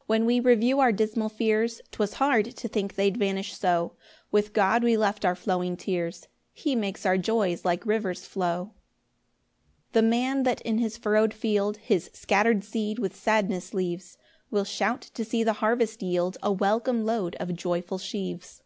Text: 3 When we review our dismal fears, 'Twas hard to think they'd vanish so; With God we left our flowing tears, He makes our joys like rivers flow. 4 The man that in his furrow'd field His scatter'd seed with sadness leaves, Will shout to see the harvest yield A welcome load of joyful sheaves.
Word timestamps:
3 0.00 0.04
When 0.08 0.26
we 0.26 0.40
review 0.40 0.78
our 0.78 0.92
dismal 0.92 1.30
fears, 1.30 1.80
'Twas 1.90 2.12
hard 2.20 2.54
to 2.54 2.68
think 2.68 2.96
they'd 2.96 3.16
vanish 3.16 3.56
so; 3.56 3.96
With 4.30 4.52
God 4.52 4.84
we 4.84 4.94
left 4.94 5.24
our 5.24 5.34
flowing 5.34 5.74
tears, 5.74 6.28
He 6.52 6.76
makes 6.76 7.06
our 7.06 7.16
joys 7.16 7.64
like 7.64 7.86
rivers 7.86 8.26
flow. 8.26 8.74
4 8.74 8.74
The 9.92 10.02
man 10.02 10.42
that 10.42 10.60
in 10.66 10.76
his 10.76 10.98
furrow'd 10.98 11.32
field 11.32 11.78
His 11.78 12.10
scatter'd 12.12 12.62
seed 12.62 12.98
with 12.98 13.16
sadness 13.16 13.72
leaves, 13.72 14.18
Will 14.50 14.64
shout 14.64 15.00
to 15.00 15.24
see 15.24 15.42
the 15.42 15.54
harvest 15.64 16.02
yield 16.02 16.36
A 16.42 16.52
welcome 16.52 17.06
load 17.06 17.34
of 17.40 17.56
joyful 17.56 17.96
sheaves. 17.96 18.62